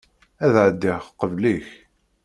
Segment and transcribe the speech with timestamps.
[0.45, 1.67] Ad ɛeddiɣ qbel-ik.